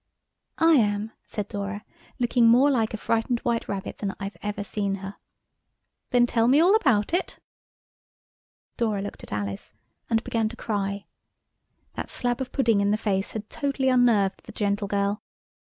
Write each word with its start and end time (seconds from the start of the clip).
"I 0.57 0.71
am," 0.77 1.11
said 1.27 1.47
Dora, 1.47 1.85
looking 2.17 2.47
more 2.47 2.71
like 2.71 2.95
a 2.95 2.97
frightened 2.97 3.39
white 3.41 3.67
rabbit 3.67 3.99
than 3.99 4.15
I've 4.19 4.35
ever 4.41 4.63
seen 4.63 4.95
her. 4.95 5.17
"Then 6.09 6.25
tell 6.25 6.47
me 6.47 6.59
all 6.59 6.75
about 6.75 7.13
it." 7.13 7.37
Dora 8.77 9.03
looked 9.03 9.21
at 9.23 9.31
Alice 9.31 9.75
and 10.09 10.23
began 10.23 10.49
to 10.49 10.55
cry. 10.55 11.05
That 11.93 12.09
slab 12.09 12.41
of 12.41 12.51
pudding 12.51 12.81
in 12.81 12.89
the 12.89 12.97
face 12.97 13.33
had 13.33 13.47
totally 13.47 13.89
unnerved 13.89 14.45
the 14.45 14.51
gentle 14.53 14.87
girl. 14.87 15.21